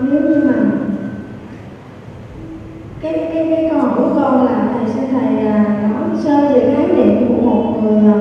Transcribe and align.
nếu 0.00 0.20
như 0.20 0.42
mà 0.44 0.54
cái 3.02 3.12
cái 3.34 3.46
cái 3.50 3.68
câu 3.70 3.80
hỏi 3.80 3.90
của 3.96 4.10
con 4.14 4.46
là 4.46 4.68
thầy 4.72 4.94
sẽ 4.94 5.00
thầy 5.12 5.44
là 5.44 5.64
nói 5.82 6.18
sơ 6.18 6.48
về 6.54 6.74
khái 6.76 6.86
niệm 6.86 7.28
của 7.28 7.50
một 7.50 7.82
người 7.82 8.12
à, 8.12 8.20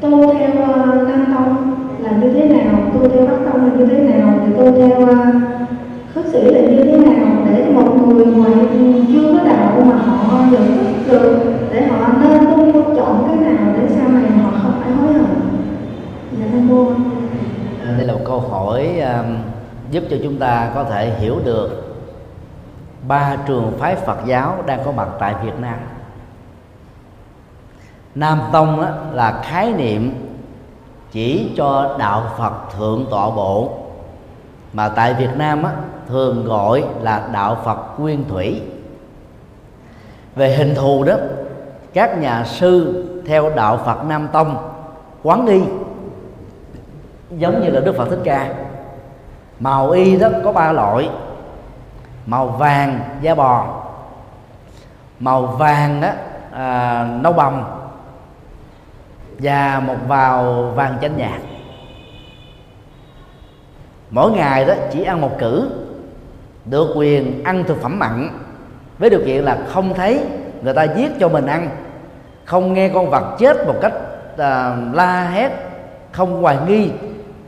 tu 0.00 0.34
theo 0.34 0.64
à, 0.74 0.86
nam 0.86 1.24
tông 1.34 1.74
là 1.98 2.10
như 2.10 2.32
thế 2.32 2.48
nào 2.48 2.74
tu 2.94 3.08
theo 3.08 3.26
bắc 3.26 3.50
tông 3.52 3.64
là 3.64 3.70
như 3.78 3.86
thế 3.86 3.98
nào 3.98 4.38
thì 4.46 4.52
tu 4.58 4.72
theo 4.72 5.06
à, 5.08 5.32
khất 6.14 6.24
sĩ 6.26 6.40
là 6.40 6.60
như 6.60 6.84
thế 6.84 6.96
nào 6.96 7.26
để 7.50 7.70
một 7.74 8.06
người 8.06 8.26
ngoài 8.26 8.52
chưa 9.12 9.32
có 9.32 9.44
đạo 9.44 9.82
mà 9.86 9.96
họ 9.96 10.38
nhận 10.50 10.62
thức 10.62 11.12
được 11.12 11.38
để 11.72 11.86
họ 11.86 12.08
nên 12.22 12.46
tu 12.46 12.82
chọn 12.96 13.24
cái 13.28 13.36
nào 13.36 13.74
để 13.76 13.88
sau 13.88 14.08
này 14.08 14.30
họ 14.30 14.50
không 14.62 14.72
phải 14.82 14.92
hối 14.92 15.12
hận? 15.12 15.26
Dạ 16.38 16.46
thưa 16.52 16.58
cô. 16.70 16.86
Đây 17.96 18.06
là 18.06 18.12
một 18.12 18.20
câu 18.24 18.40
hỏi 18.40 19.00
um, 19.00 19.53
giúp 19.90 20.04
cho 20.10 20.16
chúng 20.22 20.38
ta 20.38 20.70
có 20.74 20.84
thể 20.84 21.10
hiểu 21.10 21.40
được 21.44 21.96
ba 23.08 23.36
trường 23.46 23.72
phái 23.78 23.96
Phật 23.96 24.18
giáo 24.26 24.62
đang 24.66 24.84
có 24.84 24.92
mặt 24.92 25.08
tại 25.18 25.34
Việt 25.44 25.60
Nam. 25.60 25.78
Nam 28.14 28.42
Tông 28.52 28.80
đó 28.80 28.88
là 29.12 29.42
khái 29.44 29.72
niệm 29.72 30.14
chỉ 31.12 31.52
cho 31.56 31.96
đạo 31.98 32.32
Phật 32.38 32.52
thượng 32.78 33.06
tọa 33.10 33.30
bộ 33.30 33.72
mà 34.72 34.88
tại 34.88 35.14
Việt 35.14 35.30
Nam 35.36 35.62
á, 35.62 35.72
thường 36.08 36.44
gọi 36.44 36.84
là 37.00 37.28
đạo 37.32 37.58
Phật 37.64 38.00
nguyên 38.00 38.24
thủy. 38.28 38.62
Về 40.36 40.56
hình 40.56 40.74
thù 40.74 41.04
đó, 41.04 41.14
các 41.94 42.18
nhà 42.18 42.44
sư 42.44 43.04
theo 43.26 43.50
đạo 43.56 43.80
Phật 43.84 44.04
Nam 44.04 44.28
Tông 44.32 44.56
quán 45.22 45.44
nghi 45.44 45.62
giống 47.30 47.62
như 47.62 47.70
là 47.70 47.80
Đức 47.80 47.96
Phật 47.96 48.08
Thích 48.10 48.20
Ca 48.24 48.54
màu 49.60 49.90
y 49.90 50.16
đó 50.16 50.28
có 50.44 50.52
ba 50.52 50.72
loại. 50.72 51.10
Màu 52.26 52.46
vàng 52.46 53.00
da 53.20 53.34
bò 53.34 53.84
màu 55.20 55.46
vàng 55.46 56.00
đó 56.00 56.08
à, 56.52 57.06
nâu 57.20 57.32
bầm 57.32 57.62
và 59.38 59.82
một 59.86 59.96
vào 60.08 60.62
vàng 60.74 60.98
chanh 61.00 61.16
nhạt. 61.16 61.40
Mỗi 64.10 64.30
ngày 64.30 64.64
đó 64.64 64.74
chỉ 64.92 65.02
ăn 65.04 65.20
một 65.20 65.38
cử 65.38 65.70
được 66.64 66.92
quyền 66.96 67.44
ăn 67.44 67.64
thực 67.64 67.82
phẩm 67.82 67.98
mặn 67.98 68.28
với 68.98 69.10
điều 69.10 69.20
kiện 69.26 69.44
là 69.44 69.58
không 69.68 69.94
thấy 69.94 70.20
người 70.62 70.74
ta 70.74 70.82
giết 70.82 71.12
cho 71.20 71.28
mình 71.28 71.46
ăn 71.46 71.68
không 72.44 72.72
nghe 72.72 72.88
con 72.88 73.10
vật 73.10 73.36
chết 73.38 73.66
một 73.66 73.74
cách 73.82 73.92
à, 74.36 74.76
la 74.92 75.28
hét 75.30 75.50
không 76.12 76.42
hoài 76.42 76.58
nghi 76.68 76.90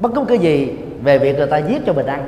bất 0.00 0.12
cứ 0.14 0.24
cái 0.28 0.38
gì 0.38 0.78
về 1.02 1.18
việc 1.18 1.36
người 1.36 1.46
ta 1.46 1.58
giết 1.58 1.82
cho 1.86 1.92
mình 1.92 2.06
ăn 2.06 2.26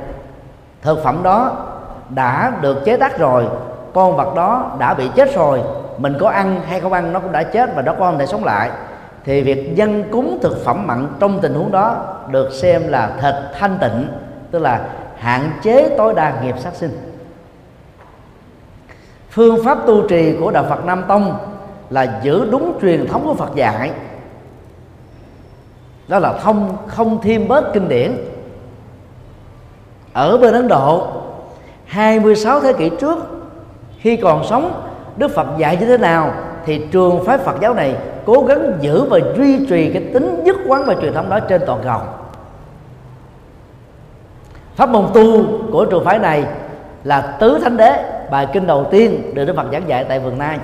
thực 0.81 1.03
phẩm 1.03 1.23
đó 1.23 1.67
đã 2.09 2.53
được 2.61 2.85
chế 2.85 2.97
tác 2.97 3.19
rồi, 3.19 3.47
con 3.93 4.15
vật 4.15 4.35
đó 4.35 4.75
đã 4.79 4.93
bị 4.93 5.09
chết 5.15 5.35
rồi. 5.35 5.61
Mình 5.97 6.13
có 6.19 6.29
ăn 6.29 6.61
hay 6.67 6.79
không 6.79 6.93
ăn 6.93 7.13
nó 7.13 7.19
cũng 7.19 7.31
đã 7.31 7.43
chết 7.43 7.75
và 7.75 7.81
nó 7.81 7.93
con 7.93 8.11
không 8.11 8.19
thể 8.19 8.25
sống 8.25 8.43
lại. 8.43 8.71
Thì 9.25 9.41
việc 9.41 9.75
dân 9.75 10.03
cúng 10.11 10.39
thực 10.41 10.65
phẩm 10.65 10.87
mặn 10.87 11.07
trong 11.19 11.39
tình 11.41 11.53
huống 11.53 11.71
đó 11.71 12.15
được 12.29 12.53
xem 12.53 12.87
là 12.87 13.11
thịt 13.21 13.35
thanh 13.59 13.77
tịnh, 13.81 14.07
tức 14.51 14.59
là 14.59 14.85
hạn 15.17 15.51
chế 15.61 15.95
tối 15.97 16.13
đa 16.13 16.41
nghiệp 16.41 16.55
sát 16.59 16.75
sinh. 16.75 17.15
Phương 19.29 19.63
pháp 19.65 19.77
tu 19.87 20.07
trì 20.07 20.35
của 20.39 20.51
đạo 20.51 20.65
Phật 20.69 20.85
Nam 20.85 21.03
Tông 21.07 21.37
là 21.89 22.19
giữ 22.23 22.47
đúng 22.51 22.79
truyền 22.81 23.07
thống 23.07 23.25
của 23.25 23.33
Phật 23.33 23.55
dạy. 23.55 23.91
Đó 26.07 26.19
là 26.19 26.33
không 26.33 26.77
không 26.87 27.21
thêm 27.21 27.47
bớt 27.47 27.73
kinh 27.73 27.89
điển 27.89 28.17
ở 30.19 30.37
bên 30.37 30.53
Ấn 30.53 30.67
Độ 30.67 31.07
26 31.85 32.59
thế 32.59 32.73
kỷ 32.73 32.89
trước, 32.89 33.17
khi 33.99 34.15
còn 34.15 34.43
sống, 34.43 34.81
Đức 35.17 35.31
Phật 35.35 35.47
dạy 35.57 35.77
như 35.77 35.85
thế 35.85 35.97
nào 35.97 36.33
thì 36.65 36.85
trường 36.91 37.25
phái 37.25 37.37
Phật 37.37 37.55
giáo 37.61 37.73
này 37.73 37.95
cố 38.25 38.43
gắng 38.43 38.73
giữ 38.79 39.03
và 39.03 39.19
duy 39.37 39.65
trì 39.65 39.93
cái 39.93 40.03
tính 40.13 40.43
nhất 40.43 40.55
quán 40.67 40.85
và 40.85 40.95
truyền 41.01 41.13
thống 41.13 41.29
đó 41.29 41.39
trên 41.39 41.61
toàn 41.65 41.79
cầu. 41.83 41.99
Pháp 44.75 44.89
môn 44.89 45.05
tu 45.13 45.45
của 45.71 45.85
trường 45.85 46.05
phái 46.05 46.19
này 46.19 46.45
là 47.03 47.21
tứ 47.21 47.59
thánh 47.63 47.77
đế, 47.77 48.03
bài 48.31 48.47
kinh 48.53 48.67
đầu 48.67 48.87
tiên 48.91 49.31
được 49.33 49.45
Đức 49.45 49.55
Phật 49.55 49.65
giảng 49.71 49.89
dạy 49.89 50.03
tại 50.03 50.19
vườn 50.19 50.37
Nai. 50.37 50.57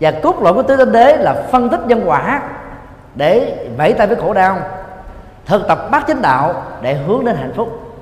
Và 0.00 0.10
cốt 0.10 0.42
lõi 0.42 0.54
của 0.54 0.62
tứ 0.62 0.76
thánh 0.76 0.92
đế 0.92 1.16
là 1.16 1.42
phân 1.52 1.68
tích 1.68 1.80
nhân 1.86 2.02
quả 2.06 2.42
để 3.14 3.56
vẫy 3.78 3.92
tay 3.92 4.06
với 4.06 4.16
khổ 4.16 4.34
đau 4.34 4.58
thực 5.48 5.68
tập 5.68 5.88
bát 5.90 6.04
chánh 6.08 6.22
đạo 6.22 6.62
để 6.82 6.94
hướng 6.94 7.24
đến 7.24 7.36
hạnh 7.36 7.52
phúc. 7.54 7.94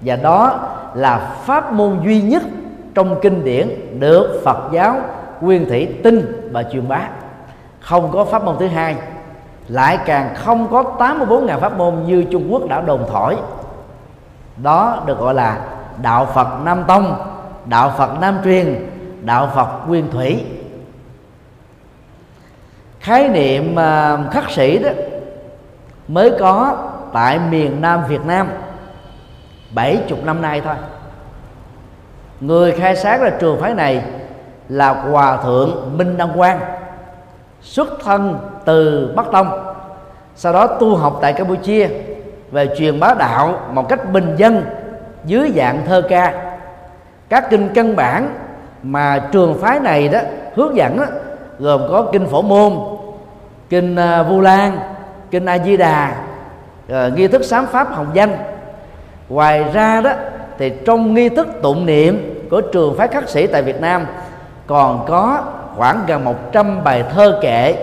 Và 0.00 0.16
đó 0.16 0.60
là 0.94 1.18
pháp 1.18 1.72
môn 1.72 2.00
duy 2.04 2.22
nhất 2.22 2.42
trong 2.94 3.20
kinh 3.22 3.44
điển 3.44 3.68
được 4.00 4.40
Phật 4.44 4.72
giáo 4.72 4.96
nguyên 5.40 5.68
thủy 5.68 5.88
tin 6.02 6.50
và 6.52 6.62
truyền 6.62 6.88
bá. 6.88 7.00
Không 7.80 8.10
có 8.12 8.24
pháp 8.24 8.44
môn 8.44 8.56
thứ 8.58 8.66
hai, 8.66 8.96
lại 9.68 9.98
càng 10.06 10.34
không 10.34 10.68
có 10.70 10.82
84.000 10.98 11.58
pháp 11.58 11.76
môn 11.78 11.94
như 12.06 12.24
Trung 12.30 12.52
Quốc 12.52 12.68
đã 12.68 12.80
đồn 12.80 13.00
thổi. 13.12 13.36
Đó 14.62 15.02
được 15.06 15.18
gọi 15.18 15.34
là 15.34 15.60
đạo 16.02 16.26
Phật 16.34 16.48
Nam 16.64 16.84
Tông, 16.88 17.16
đạo 17.66 17.92
Phật 17.98 18.20
Nam 18.20 18.38
Truyền, 18.44 18.90
đạo 19.22 19.50
Phật 19.54 19.68
nguyên 19.88 20.10
thủy. 20.10 20.44
Khái 23.00 23.28
niệm 23.28 23.78
à, 23.78 24.18
khắc 24.30 24.50
sĩ 24.50 24.78
đó 24.78 24.90
mới 26.10 26.32
có 26.38 26.76
tại 27.12 27.38
miền 27.50 27.80
Nam 27.80 28.02
Việt 28.08 28.26
Nam. 28.26 28.48
70 29.74 30.18
năm 30.24 30.42
nay 30.42 30.60
thôi. 30.60 30.74
Người 32.40 32.72
khai 32.72 32.96
sáng 32.96 33.20
ra 33.20 33.30
trường 33.40 33.60
phái 33.60 33.74
này 33.74 34.02
là 34.68 34.88
hòa 34.92 35.36
thượng 35.36 35.98
Minh 35.98 36.16
Đăng 36.16 36.32
Quang 36.36 36.60
xuất 37.60 37.88
thân 38.04 38.38
từ 38.64 39.12
Bắc 39.16 39.26
Tông 39.32 39.74
sau 40.36 40.52
đó 40.52 40.66
tu 40.66 40.96
học 40.96 41.18
tại 41.22 41.32
Campuchia 41.32 41.88
về 42.50 42.74
truyền 42.78 43.00
bá 43.00 43.14
đạo 43.18 43.60
một 43.72 43.88
cách 43.88 44.12
bình 44.12 44.34
dân 44.36 44.64
dưới 45.24 45.52
dạng 45.56 45.86
thơ 45.86 46.02
ca. 46.08 46.54
Các 47.28 47.50
kinh 47.50 47.68
căn 47.74 47.96
bản 47.96 48.34
mà 48.82 49.28
trường 49.32 49.58
phái 49.60 49.80
này 49.80 50.08
đó 50.08 50.18
hướng 50.54 50.76
dẫn 50.76 50.96
đó, 50.96 51.04
gồm 51.58 51.80
có 51.90 52.08
kinh 52.12 52.26
phổ 52.26 52.42
môn 52.42 52.72
kinh 53.68 53.96
à, 53.96 54.22
vu 54.22 54.40
lan 54.40 54.78
kinh 55.30 55.46
a 55.46 55.58
di 55.58 55.76
đà 55.76 56.16
ờ, 56.88 57.10
nghi 57.16 57.28
thức 57.28 57.44
sám 57.44 57.66
pháp 57.66 57.92
hồng 57.92 58.10
danh. 58.14 58.36
Ngoài 59.28 59.64
ra 59.72 60.00
đó 60.00 60.10
thì 60.58 60.72
trong 60.84 61.14
nghi 61.14 61.28
thức 61.28 61.48
tụng 61.62 61.86
niệm 61.86 62.44
của 62.50 62.60
trường 62.60 62.96
phái 62.96 63.08
khắc 63.08 63.28
sĩ 63.28 63.46
tại 63.46 63.62
Việt 63.62 63.80
Nam 63.80 64.06
còn 64.66 65.04
có 65.08 65.42
khoảng 65.76 66.04
gần 66.06 66.24
100 66.24 66.84
bài 66.84 67.04
thơ 67.14 67.38
kệ 67.42 67.74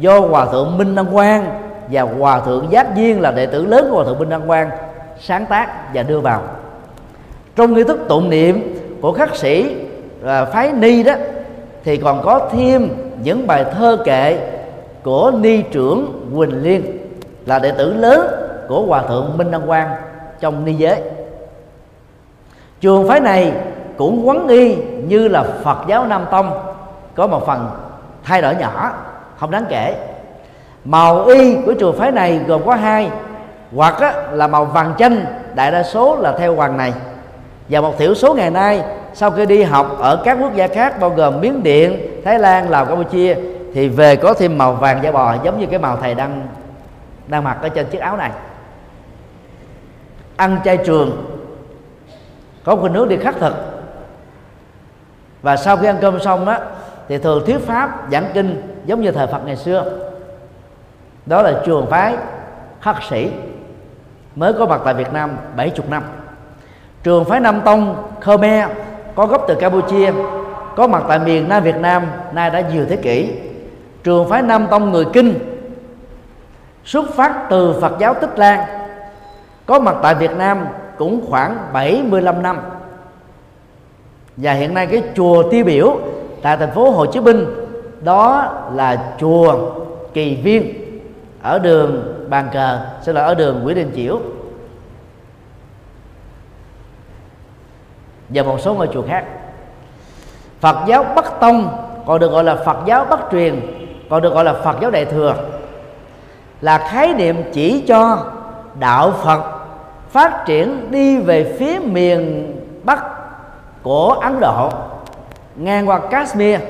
do 0.00 0.20
hòa 0.20 0.46
thượng 0.46 0.78
Minh 0.78 0.94
Đăng 0.94 1.12
Quang 1.12 1.44
và 1.90 2.02
hòa 2.02 2.40
thượng 2.40 2.66
Giác 2.70 2.96
Viên 2.96 3.20
là 3.20 3.30
đệ 3.30 3.46
tử 3.46 3.66
lớn 3.66 3.86
của 3.90 3.96
hòa 3.96 4.04
thượng 4.04 4.18
Minh 4.18 4.28
Đăng 4.28 4.46
Quang 4.46 4.70
sáng 5.20 5.46
tác 5.46 5.94
và 5.94 6.02
đưa 6.02 6.20
vào. 6.20 6.42
Trong 7.56 7.74
nghi 7.74 7.84
thức 7.84 8.00
tụng 8.08 8.30
niệm 8.30 8.76
của 9.00 9.12
khắc 9.12 9.36
sĩ 9.36 9.76
à, 10.26 10.44
phái 10.44 10.72
ni 10.72 11.02
đó 11.02 11.12
thì 11.84 11.96
còn 11.96 12.22
có 12.22 12.48
thêm 12.52 12.88
những 13.22 13.46
bài 13.46 13.64
thơ 13.72 13.98
kệ 14.04 14.38
của 15.02 15.32
ni 15.40 15.62
trưởng 15.62 16.30
Quỳnh 16.36 16.62
Liên 16.62 16.82
là 17.46 17.58
đệ 17.58 17.70
tử 17.70 17.94
lớn 17.94 18.26
của 18.68 18.82
hòa 18.82 19.02
thượng 19.02 19.38
Minh 19.38 19.50
Đăng 19.50 19.66
Quang 19.66 19.88
trong 20.40 20.64
ni 20.64 20.72
giới. 20.72 20.96
Trường 22.80 23.08
phái 23.08 23.20
này 23.20 23.52
cũng 23.98 24.28
quấn 24.28 24.48
y 24.48 24.76
như 25.08 25.28
là 25.28 25.44
Phật 25.64 25.78
giáo 25.88 26.06
Nam 26.06 26.24
Tông 26.30 26.50
có 27.14 27.26
một 27.26 27.46
phần 27.46 27.68
thay 28.24 28.42
đổi 28.42 28.54
nhỏ 28.54 28.92
không 29.38 29.50
đáng 29.50 29.64
kể. 29.68 29.94
Màu 30.84 31.24
y 31.24 31.56
của 31.66 31.74
trường 31.74 31.98
phái 31.98 32.10
này 32.10 32.40
gồm 32.46 32.66
có 32.66 32.74
hai 32.74 33.10
hoặc 33.76 34.00
á, 34.00 34.14
là 34.32 34.46
màu 34.46 34.64
vàng 34.64 34.94
chanh 34.98 35.24
đại 35.54 35.70
đa 35.70 35.82
số 35.82 36.16
là 36.16 36.32
theo 36.38 36.54
hoàng 36.54 36.76
này. 36.76 36.92
Và 37.68 37.80
một 37.80 37.98
thiểu 37.98 38.14
số 38.14 38.34
ngày 38.34 38.50
nay 38.50 38.82
sau 39.14 39.30
khi 39.30 39.46
đi 39.46 39.62
học 39.62 39.96
ở 40.00 40.22
các 40.24 40.38
quốc 40.40 40.54
gia 40.54 40.66
khác 40.66 41.00
bao 41.00 41.10
gồm 41.10 41.40
miến 41.40 41.62
điện 41.62 42.20
thái 42.24 42.38
lan 42.38 42.70
lào 42.70 42.84
campuchia 42.84 43.36
thì 43.74 43.88
về 43.88 44.16
có 44.16 44.34
thêm 44.34 44.58
màu 44.58 44.72
vàng 44.72 45.02
da 45.02 45.12
bò, 45.12 45.36
giống 45.44 45.60
như 45.60 45.66
cái 45.66 45.78
màu 45.78 45.96
thầy 45.96 46.14
đang 46.14 46.46
đang 47.26 47.44
mặc 47.44 47.58
ở 47.62 47.68
trên 47.68 47.86
chiếc 47.86 47.98
áo 47.98 48.16
này. 48.16 48.30
Ăn 50.36 50.58
chay 50.64 50.76
trường, 50.76 51.24
có 52.64 52.76
một 52.76 52.90
nước 52.90 53.08
đi 53.08 53.16
khắc 53.16 53.36
thực. 53.36 53.54
Và 55.42 55.56
sau 55.56 55.76
khi 55.76 55.86
ăn 55.86 55.96
cơm 56.00 56.20
xong 56.20 56.44
đó 56.44 56.56
thì 57.08 57.18
thường 57.18 57.42
thuyết 57.46 57.58
pháp, 57.58 58.06
giảng 58.10 58.30
kinh, 58.34 58.62
giống 58.84 59.00
như 59.00 59.10
thời 59.10 59.26
Phật 59.26 59.40
ngày 59.46 59.56
xưa. 59.56 59.84
Đó 61.26 61.42
là 61.42 61.60
trường 61.66 61.86
phái 61.90 62.16
khắc 62.80 62.96
sĩ, 63.10 63.30
mới 64.36 64.52
có 64.52 64.66
mặt 64.66 64.80
tại 64.84 64.94
Việt 64.94 65.12
Nam 65.12 65.36
70 65.56 65.86
năm. 65.90 66.02
Trường 67.02 67.24
phái 67.24 67.40
Nam 67.40 67.60
Tông, 67.64 68.10
Khmer, 68.20 68.68
có 69.14 69.26
gốc 69.26 69.44
từ 69.48 69.54
Campuchia, 69.54 70.12
có 70.76 70.86
mặt 70.86 71.02
tại 71.08 71.18
miền 71.18 71.48
Nam 71.48 71.62
Việt 71.62 71.76
Nam, 71.76 72.06
nay 72.32 72.50
đã 72.50 72.60
nhiều 72.60 72.86
thế 72.88 72.96
kỷ 72.96 73.32
trường 74.04 74.28
phái 74.28 74.42
Nam 74.42 74.66
Tông 74.70 74.90
người 74.90 75.04
Kinh 75.12 75.38
xuất 76.84 77.14
phát 77.14 77.46
từ 77.50 77.74
Phật 77.80 77.92
giáo 77.98 78.14
Tích 78.14 78.38
Lan, 78.38 78.60
có 79.66 79.80
mặt 79.80 79.96
tại 80.02 80.14
Việt 80.14 80.30
Nam 80.30 80.66
cũng 80.98 81.26
khoảng 81.30 81.56
75 81.72 82.42
năm. 82.42 82.60
Và 84.36 84.52
hiện 84.52 84.74
nay 84.74 84.86
cái 84.86 85.02
chùa 85.16 85.50
tiêu 85.50 85.64
biểu 85.64 85.98
tại 86.42 86.56
thành 86.56 86.70
phố 86.70 86.90
Hồ 86.90 87.06
Chí 87.06 87.20
Minh, 87.20 87.46
đó 88.02 88.52
là 88.74 89.14
chùa 89.20 89.74
Kỳ 90.14 90.36
Viên, 90.36 90.74
ở 91.42 91.58
đường 91.58 92.14
Bàn 92.30 92.48
Cờ, 92.52 92.86
sẽ 93.02 93.12
là 93.12 93.24
ở 93.24 93.34
đường 93.34 93.62
Nguyễn 93.62 93.76
Đình 93.76 93.92
Chiểu. 93.94 94.20
Và 98.28 98.42
một 98.42 98.60
số 98.60 98.74
ngôi 98.74 98.88
chùa 98.92 99.02
khác. 99.08 99.24
Phật 100.60 100.76
giáo 100.86 101.04
Bắc 101.16 101.40
Tông 101.40 101.76
còn 102.06 102.20
được 102.20 102.30
gọi 102.30 102.44
là 102.44 102.56
Phật 102.56 102.76
giáo 102.86 103.04
Bắc 103.04 103.20
truyền 103.32 103.79
còn 104.10 104.22
được 104.22 104.34
gọi 104.34 104.44
là 104.44 104.52
Phật 104.52 104.76
giáo 104.80 104.90
Đại 104.90 105.04
thừa 105.04 105.34
là 106.60 106.78
khái 106.78 107.14
niệm 107.14 107.42
chỉ 107.52 107.84
cho 107.88 108.18
đạo 108.78 109.12
Phật 109.22 109.40
phát 110.10 110.42
triển 110.46 110.90
đi 110.90 111.18
về 111.18 111.56
phía 111.58 111.78
miền 111.78 112.52
Bắc 112.84 113.04
của 113.82 114.12
Ấn 114.12 114.40
Độ 114.40 114.70
ngang 115.56 115.88
qua 115.88 116.00
Kashmir 116.10 116.60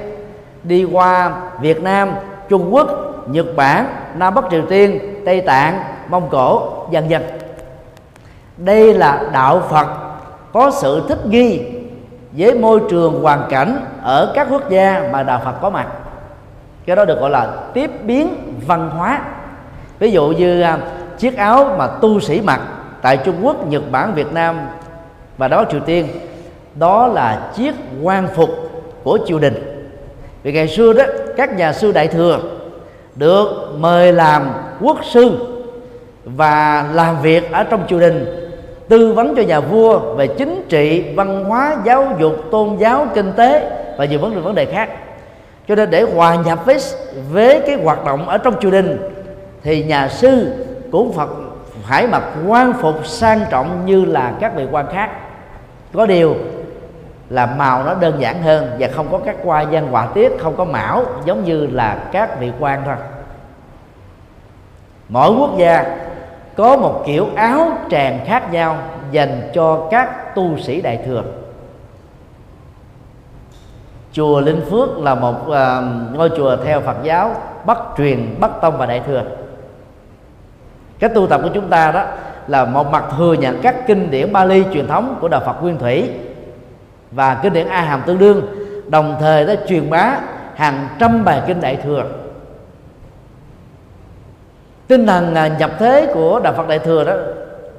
đi 0.63 0.85
qua 0.85 1.33
Việt 1.61 1.83
Nam, 1.83 2.11
Trung 2.49 2.75
Quốc, 2.75 2.89
Nhật 3.29 3.47
Bản, 3.57 3.87
Nam 4.15 4.35
Bắc 4.35 4.45
Triều 4.51 4.63
Tiên, 4.69 5.01
Tây 5.27 5.41
Tạng, 5.41 5.83
Mông 6.09 6.29
Cổ, 6.31 6.73
dần 6.91 7.11
dần. 7.11 7.23
Đây 8.57 8.95
là 8.95 9.23
đạo 9.33 9.63
Phật 9.69 9.87
có 10.53 10.71
sự 10.71 11.05
thích 11.09 11.27
nghi 11.27 11.61
với 12.33 12.55
môi 12.55 12.81
trường 12.91 13.23
hoàn 13.23 13.43
cảnh 13.51 13.85
ở 14.03 14.33
các 14.35 14.47
quốc 14.51 14.71
gia 14.71 15.09
mà 15.13 15.23
đạo 15.23 15.41
Phật 15.45 15.55
có 15.61 15.71
mặt. 15.71 15.87
Cái 16.91 16.97
đó 16.97 17.05
được 17.05 17.21
gọi 17.21 17.31
là 17.31 17.49
tiếp 17.75 17.91
biến 18.05 18.35
văn 18.67 18.91
hóa. 18.91 19.21
Ví 19.99 20.11
dụ 20.11 20.29
như 20.29 20.63
à, 20.63 20.79
chiếc 21.19 21.37
áo 21.37 21.75
mà 21.79 21.87
tu 21.87 22.21
sĩ 22.21 22.41
mặc 22.41 22.61
tại 23.03 23.17
Trung 23.17 23.35
Quốc, 23.43 23.67
Nhật 23.69 23.83
Bản, 23.91 24.15
Việt 24.15 24.33
Nam 24.33 24.61
và 25.39 25.49
đó 25.49 25.65
Triều 25.71 25.81
Tiên 25.81 26.09
đó 26.75 27.07
là 27.07 27.51
chiếc 27.57 27.75
quan 28.03 28.29
phục 28.35 28.51
của 29.03 29.19
triều 29.27 29.39
đình 29.39 29.55
vì 30.43 30.53
ngày 30.53 30.69
xưa 30.69 30.93
đó 30.93 31.05
các 31.37 31.57
nhà 31.57 31.73
sư 31.73 31.93
đại 31.93 32.09
thừa 32.09 32.39
được 33.15 33.49
mời 33.79 34.13
làm 34.13 34.51
quốc 34.81 34.99
sư 35.05 35.37
và 36.25 36.89
làm 36.93 37.23
việc 37.23 37.53
ở 37.53 37.65
trong 37.65 37.87
triều 37.89 38.01
đình 38.01 38.51
tư 38.89 39.13
vấn 39.13 39.35
cho 39.37 39.43
nhà 39.43 39.61
vua 39.61 39.99
về 39.99 40.27
chính 40.27 40.67
trị 40.69 41.05
văn 41.15 41.45
hóa 41.45 41.77
giáo 41.85 42.17
dục 42.21 42.33
tôn 42.51 42.77
giáo 42.77 43.07
kinh 43.15 43.33
tế 43.37 43.71
và 43.99 44.05
nhiều 44.05 44.19
vấn 44.19 44.35
đề 44.35 44.41
vấn 44.41 44.55
đề 44.55 44.65
khác 44.65 44.89
cho 45.71 45.77
nên 45.77 45.91
để 45.91 46.03
hòa 46.03 46.35
nhập 46.35 46.59
với 46.65 46.79
với 47.31 47.63
cái 47.67 47.77
hoạt 47.85 48.05
động 48.05 48.29
ở 48.29 48.39
trong 48.39 48.55
triều 48.61 48.71
đình, 48.71 48.99
thì 49.63 49.85
nhà 49.85 50.09
sư 50.09 50.53
cũng 50.93 51.13
phật 51.13 51.31
phải 51.83 52.07
mặc 52.07 52.23
quan 52.47 52.73
phục 52.73 53.07
sang 53.07 53.41
trọng 53.51 53.87
như 53.87 54.05
là 54.05 54.33
các 54.41 54.55
vị 54.57 54.67
quan 54.71 54.87
khác. 54.93 55.11
Có 55.95 56.07
điều 56.07 56.35
là 57.29 57.47
màu 57.47 57.83
nó 57.83 57.95
đơn 57.95 58.21
giản 58.21 58.43
hơn 58.43 58.71
và 58.79 58.89
không 58.95 59.09
có 59.13 59.19
các 59.25 59.37
qua 59.45 59.61
gian 59.61 59.87
họa 59.87 60.07
tiết, 60.07 60.33
không 60.39 60.57
có 60.57 60.65
mão, 60.65 61.05
giống 61.25 61.45
như 61.45 61.67
là 61.67 61.99
các 62.13 62.41
vị 62.41 62.53
quan 62.61 62.83
thôi. 62.85 62.97
Mỗi 65.09 65.31
quốc 65.39 65.59
gia 65.59 65.97
có 66.57 66.77
một 66.77 67.03
kiểu 67.07 67.27
áo 67.37 67.69
tràng 67.91 68.19
khác 68.27 68.53
nhau 68.53 68.79
dành 69.11 69.51
cho 69.55 69.89
các 69.91 70.35
tu 70.35 70.59
sĩ 70.59 70.81
đại 70.81 70.99
thừa 71.07 71.23
chùa 74.13 74.41
linh 74.41 74.61
phước 74.71 74.99
là 74.99 75.15
một 75.15 75.37
uh, 75.47 75.55
ngôi 76.17 76.31
chùa 76.37 76.57
theo 76.65 76.81
phật 76.81 76.97
giáo 77.03 77.35
bắc 77.65 77.79
truyền 77.99 78.35
bắc 78.41 78.51
tông 78.61 78.79
và 78.79 78.87
đại 78.87 79.03
thừa. 79.07 79.23
Cái 80.99 81.11
tu 81.15 81.27
tập 81.27 81.41
của 81.43 81.51
chúng 81.55 81.69
ta 81.69 81.93
đó 81.93 82.05
là 82.47 82.65
một 82.65 82.91
mặt 82.91 83.05
thừa 83.17 83.33
nhận 83.33 83.61
các 83.63 83.87
kinh 83.87 84.11
điển 84.11 84.33
Bali 84.33 84.65
truyền 84.73 84.87
thống 84.87 85.17
của 85.21 85.29
đạo 85.29 85.43
Phật 85.47 85.63
Nguyên 85.63 85.79
Thủy 85.79 86.11
và 87.11 87.35
kinh 87.43 87.53
điển 87.53 87.69
A 87.69 87.81
Hàm 87.81 88.03
tương 88.07 88.19
đương 88.19 88.43
đồng 88.89 89.17
thời 89.21 89.47
đã 89.47 89.55
truyền 89.69 89.91
bá 89.91 90.17
hàng 90.55 90.89
trăm 90.99 91.25
bài 91.25 91.43
kinh 91.47 91.61
đại 91.61 91.77
thừa. 91.77 92.05
Tinh 94.87 95.07
thần 95.07 95.35
à, 95.35 95.49
nhập 95.49 95.71
thế 95.79 96.11
của 96.15 96.41
đạo 96.41 96.53
Phật 96.57 96.69
đại 96.69 96.79
thừa 96.79 97.05
đó 97.05 97.13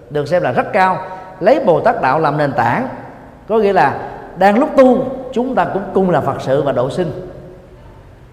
được 0.10 0.28
xem 0.28 0.44
là 0.44 0.52
rất 0.52 0.74
cao 0.74 0.98
lấy 1.40 1.60
Bồ 1.66 1.80
Tát 1.80 2.02
đạo 2.02 2.20
làm 2.20 2.38
nền 2.38 2.54
tảng 2.54 2.88
có 3.48 3.58
nghĩa 3.58 3.74
là 3.74 4.00
đang 4.38 4.60
lúc 4.60 4.70
tu 4.78 5.06
chúng 5.32 5.56
ta 5.56 5.66
cũng 5.66 5.84
cùng 5.94 6.10
là 6.10 6.22
Phật 6.22 6.42
sự 6.42 6.62
và 6.62 6.72
độ 6.72 6.90
sinh. 6.90 7.12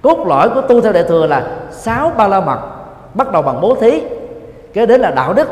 Cốt 0.02 0.26
lõi 0.26 0.48
của 0.48 0.60
tu 0.60 0.80
theo 0.80 0.92
đại 0.92 1.04
thừa 1.04 1.26
là 1.26 1.42
sáu 1.70 2.12
ba 2.16 2.28
la 2.28 2.40
mật, 2.40 2.58
bắt 3.14 3.32
đầu 3.32 3.42
bằng 3.42 3.60
bố 3.60 3.74
thí, 3.74 4.02
kế 4.72 4.86
đến 4.86 5.00
là 5.00 5.10
đạo 5.10 5.32
đức, 5.32 5.48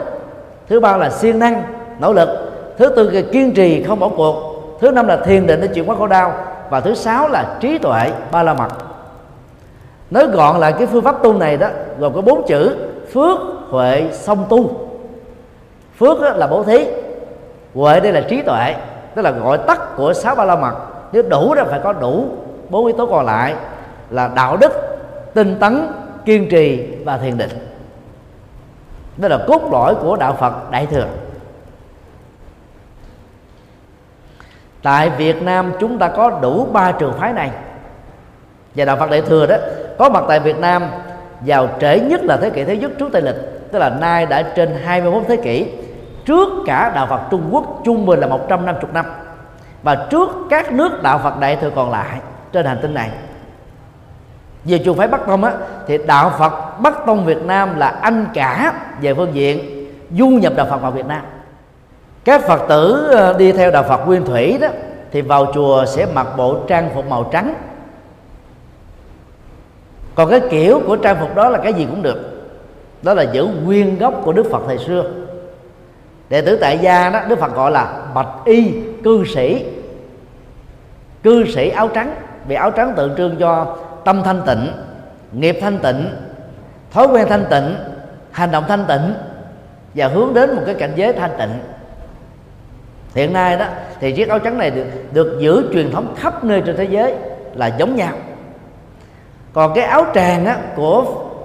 thứ 0.69 0.81
ba 0.81 0.97
là 0.97 1.11
siêng 1.11 1.39
năng, 1.39 1.63
nỗ 1.99 2.13
lực, 2.13 2.29
thứ 2.79 2.89
tư 2.89 3.11
là 3.11 3.21
kiên 3.33 3.55
trì, 3.55 3.83
không 3.83 4.01
bỏ 4.01 4.09
cuộc, 4.17 4.37
thứ 4.81 4.91
năm 4.91 5.07
là 5.07 5.17
thiền 5.17 5.47
định 5.47 5.61
để 5.61 5.69
chuyển 5.69 5.87
hóa 5.87 5.97
khổ 5.97 6.07
đau, 6.07 6.33
và 6.71 6.81
thứ 6.81 6.95
sáu 6.95 7.29
là 7.29 7.57
trí 7.61 7.79
tuệ, 7.79 8.13
ba 8.33 8.43
la 8.43 8.55
mật. 8.55 8.69
Nói 10.11 10.27
gọn 10.27 10.61
là 10.61 10.71
cái 10.71 10.87
phương 10.87 11.05
pháp 11.05 11.23
tu 11.23 11.33
này 11.33 11.57
đó, 11.57 11.69
gồm 11.99 12.15
có 12.15 12.21
bốn 12.21 12.47
chữ, 12.47 12.77
phước, 13.13 13.39
huệ, 13.71 14.05
song 14.13 14.45
tu. 14.49 14.71
Phước 15.99 16.21
là 16.21 16.47
bố 16.47 16.63
thí, 16.63 16.87
huệ 17.75 18.01
đây 18.01 18.13
là 18.13 18.21
trí 18.21 18.43
tuệ, 18.43 18.75
tức 19.15 19.23
là 19.23 19.31
gọi 19.31 19.59
tắt 19.59 19.97
của 19.97 20.13
sáu 20.13 20.35
ba 20.35 20.45
la 20.45 20.57
mật 20.57 20.75
nếu 21.13 21.23
đủ 21.23 21.55
đó 21.55 21.65
phải 21.71 21.81
có 21.85 21.93
đủ 21.93 22.29
bốn 22.69 22.87
yếu 22.87 22.97
tố 22.97 23.07
còn 23.07 23.27
lại 23.27 23.55
là 24.11 24.31
đạo 24.35 24.57
đức, 24.57 24.73
tinh 25.35 25.57
tấn, 25.61 25.87
kiên 26.25 26.49
trì 26.51 26.87
và 27.05 27.19
thiền 27.19 27.39
định. 27.39 27.51
Đó 29.17 29.29
là 29.29 29.39
cốt 29.47 29.69
lõi 29.73 29.95
của 29.95 30.17
đạo 30.17 30.37
phật 30.41 30.71
đại 30.71 30.87
thừa. 30.87 31.07
Tại 34.83 35.11
Việt 35.11 35.43
Nam 35.43 35.73
chúng 35.81 35.99
ta 35.99 36.09
có 36.09 36.31
đủ 36.43 36.67
ba 36.73 36.93
trường 36.93 37.13
phái 37.13 37.33
này. 37.33 37.51
Và 38.75 38.85
đạo 38.85 38.97
Phật 38.97 39.11
Đại 39.11 39.23
thừa 39.23 39.47
đó 39.47 39.57
có 39.99 40.09
mặt 40.09 40.25
tại 40.29 40.41
Việt 40.41 40.59
Nam 40.59 40.83
vào 41.41 41.69
trễ 41.81 42.01
nhất 42.01 42.25
là 42.25 42.37
thế 42.37 42.51
kỷ 42.51 42.65
thứ 42.65 42.73
nhất 42.73 42.91
trước 42.99 43.09
Tây 43.13 43.23
lịch, 43.23 43.37
tức 43.73 43.79
là 43.79 43.91
nay 43.91 44.27
đã 44.27 44.43
trên 44.43 44.75
21 44.85 45.23
thế 45.29 45.37
kỷ, 45.37 45.67
trước 46.25 46.49
cả 46.67 46.93
đạo 46.95 47.07
Phật 47.07 47.21
Trung 47.31 47.49
Quốc 47.51 47.81
trung 47.85 48.07
bình 48.07 48.21
là 48.21 48.27
150 48.27 48.91
năm 48.93 49.05
và 49.87 50.07
trước 50.11 50.29
các 50.51 50.73
nước 50.73 51.03
đạo 51.03 51.21
Phật 51.23 51.41
Đại 51.41 51.57
thừa 51.57 51.71
còn 51.71 51.91
lại 51.91 52.21
trên 52.53 52.67
hành 52.67 52.79
tinh 52.83 52.95
này. 52.95 53.11
Về 54.65 54.79
trường 54.79 54.97
phái 54.97 55.09
Bắc 55.09 55.27
Tông 55.27 55.45
á, 55.45 55.53
thì 55.87 55.99
đạo 56.07 56.33
Phật 56.39 56.81
Bắc 56.81 57.07
Tông 57.07 57.25
Việt 57.25 57.43
Nam 57.43 57.79
là 57.79 57.89
anh 57.89 58.27
cả 58.35 58.73
về 59.01 59.15
phương 59.15 59.35
diện 59.35 59.87
du 60.19 60.29
nhập 60.29 60.53
đạo 60.57 60.67
Phật 60.71 60.79
vào 60.79 60.91
Việt 60.91 61.07
Nam. 61.07 61.23
Các 62.25 62.43
phật 62.43 62.61
tử 62.69 63.09
ờ, 63.13 63.33
đi 63.39 63.53
theo 63.53 63.71
đạo 63.71 63.83
phật 63.83 64.07
nguyên 64.07 64.25
thủy 64.25 64.59
đó, 64.61 64.69
thì 65.13 65.21
vào 65.21 65.53
chùa 65.55 65.85
sẽ 65.85 66.07
mặc 66.15 66.27
bộ 66.37 66.57
trang 66.69 66.91
phục 66.95 67.07
màu 67.09 67.29
trắng. 67.33 67.55
Còn 70.15 70.31
cái 70.31 70.41
kiểu 70.51 70.81
của 70.87 70.97
trang 70.97 71.17
phục 71.21 71.35
đó 71.35 71.49
là 71.49 71.59
cái 71.59 71.73
gì 71.73 71.87
cũng 71.91 72.03
được. 72.03 72.49
Đó 73.03 73.15
là 73.15 73.23
giữ 73.23 73.49
nguyên 73.65 73.99
gốc 73.99 74.15
của 74.25 74.33
đức 74.33 74.47
phật 74.51 74.63
thời 74.67 74.79
xưa. 74.79 75.05
Đệ 76.29 76.41
tử 76.41 76.57
tại 76.57 76.79
gia 76.79 77.11
đó, 77.11 77.21
đức 77.29 77.39
phật 77.39 77.55
gọi 77.55 77.71
là 77.71 78.03
bạch 78.15 78.29
y 78.45 78.73
cư 79.05 79.25
sĩ 79.25 79.67
cư 81.27 81.45
sĩ 81.47 81.69
áo 81.69 81.89
trắng. 81.89 82.15
Vì 82.49 82.55
áo 82.55 82.71
trắng 82.71 82.93
tượng 82.97 83.15
trưng 83.17 83.37
cho 83.37 83.77
tâm 84.05 84.23
thanh 84.25 84.43
tịnh 84.47 84.73
nghiệp 85.33 85.59
thanh 85.61 85.79
tịnh 85.79 86.11
thói 86.91 87.07
quen 87.07 87.27
thanh 87.29 87.45
tịnh 87.51 87.77
hành 88.31 88.51
động 88.51 88.65
thanh 88.69 88.85
tịnh 88.89 89.15
và 89.95 90.09
hướng 90.09 90.35
đến 90.35 90.57
một 90.57 90.63
cái 90.67 90.75
cảnh 90.75 90.93
giới 90.97 91.13
thanh 91.13 91.31
tịnh. 91.39 91.51
Hiện 93.15 93.33
nay 93.33 93.57
đó 93.57 93.67
thì 94.01 94.13
chiếc 94.13 94.29
áo 94.29 94.39
trắng 94.39 94.59
này 94.59 94.71
được, 94.71 94.87
được 95.13 95.37
giữ 95.41 95.71
truyền 95.73 95.93
thống 95.93 96.15
khắp 96.17 96.45
nơi 96.45 96.63
trên 96.67 96.77
thế 96.77 96.85
giới 96.85 97.15
là 97.55 97.67
giống 97.67 97.97
nhau. 97.97 98.13
Còn 99.53 99.75
cái 99.75 99.85
áo 99.85 100.07
tràng 100.15 100.47
á, 100.47 100.57
của 100.77 101.01
uh, 101.01 101.45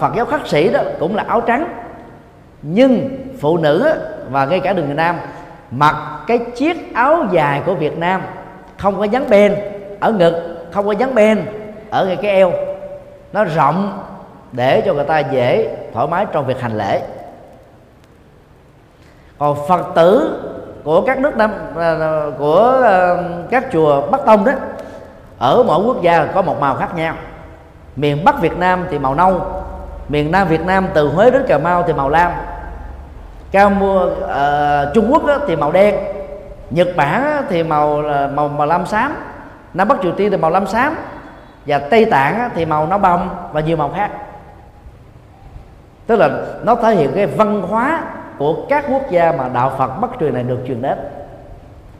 Phật 0.00 0.12
giáo 0.16 0.26
khắc 0.26 0.46
sĩ 0.46 0.68
đó 0.68 0.80
cũng 0.98 1.16
là 1.16 1.24
áo 1.28 1.40
trắng. 1.40 1.68
Nhưng 2.62 3.08
phụ 3.40 3.56
nữ 3.56 3.84
á, 3.84 3.94
và 4.30 4.46
ngay 4.46 4.60
cả 4.60 4.72
đường 4.72 4.96
Nam 4.96 5.16
mặc 5.70 5.96
cái 6.26 6.38
chiếc 6.38 6.94
áo 6.94 7.26
dài 7.32 7.62
của 7.66 7.74
Việt 7.74 7.98
Nam 7.98 8.22
không 8.78 8.98
có 8.98 9.04
dán 9.04 9.30
ben 9.30 9.56
ở 10.00 10.12
ngực 10.12 10.34
không 10.72 10.86
có 10.86 10.92
dán 10.92 11.14
ben 11.14 11.46
ở 11.90 12.06
ngay 12.06 12.16
cái 12.16 12.30
eo. 12.30 12.52
Nó 13.32 13.44
rộng 13.44 14.02
để 14.52 14.82
cho 14.86 14.94
người 14.94 15.04
ta 15.04 15.18
dễ 15.18 15.76
thoải 15.94 16.06
mái 16.06 16.26
trong 16.32 16.46
việc 16.46 16.60
hành 16.60 16.78
lễ. 16.78 17.02
Còn 19.38 19.56
phật 19.68 19.86
tử 19.94 20.40
của 20.84 21.00
các 21.00 21.18
nước 21.18 21.36
nam 21.36 21.54
à, 21.78 21.94
à, 22.00 22.22
của 22.38 22.80
à, 22.84 23.16
các 23.50 23.64
chùa 23.72 24.00
bắc 24.10 24.24
tông 24.26 24.44
đó 24.44 24.52
ở 25.38 25.62
mỗi 25.66 25.84
quốc 25.84 26.02
gia 26.02 26.24
có 26.24 26.42
một 26.42 26.60
màu 26.60 26.74
khác 26.74 26.94
nhau. 26.94 27.14
Miền 27.96 28.24
bắc 28.24 28.40
việt 28.40 28.58
nam 28.58 28.86
thì 28.90 28.98
màu 28.98 29.14
nâu 29.14 29.40
miền 30.08 30.30
nam 30.30 30.48
việt 30.48 30.66
nam 30.66 30.88
từ 30.94 31.08
huế 31.08 31.30
đến 31.30 31.44
cà 31.48 31.58
mau 31.58 31.82
thì 31.82 31.92
màu 31.92 32.08
lam. 32.08 32.32
Cao 33.50 33.70
mua 33.70 34.06
uh, 34.06 34.94
trung 34.94 35.12
quốc 35.12 35.22
thì 35.46 35.56
màu 35.56 35.72
đen 35.72 35.94
nhật 36.70 36.88
bản 36.96 37.44
thì 37.48 37.62
màu 37.62 38.02
là 38.02 38.26
màu 38.26 38.48
màu 38.48 38.66
lam 38.66 38.86
xám, 38.86 39.14
nam 39.74 39.88
bắc 39.88 39.98
triều 40.02 40.12
tiên 40.12 40.30
thì 40.30 40.36
màu 40.36 40.50
lam 40.50 40.66
xám, 40.66 40.94
và 41.66 41.78
tây 41.78 42.04
tạng 42.04 42.50
thì 42.54 42.64
màu 42.64 42.86
nâu 42.86 42.98
bông 42.98 43.28
và 43.52 43.60
nhiều 43.60 43.76
màu 43.76 43.90
khác. 43.96 44.10
Tức 46.06 46.16
là 46.16 46.28
nó 46.62 46.74
thể 46.74 46.94
hiện 46.94 47.10
cái 47.14 47.26
văn 47.26 47.62
hóa 47.62 48.02
của 48.38 48.56
các 48.68 48.84
quốc 48.92 49.02
gia 49.10 49.32
mà 49.32 49.48
đạo 49.54 49.72
Phật 49.78 49.88
Bắc 50.00 50.10
truyền 50.20 50.34
này 50.34 50.42
được 50.42 50.58
truyền 50.66 50.82
đến. 50.82 50.98